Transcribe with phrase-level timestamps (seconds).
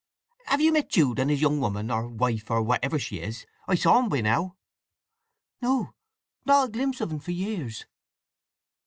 [0.47, 3.45] "Have you met Jude and his young woman, or wife, or whatever she is?
[3.67, 4.55] I saw 'em by now."
[5.61, 5.93] "No.
[6.43, 7.85] Not a glimpse of un for years!"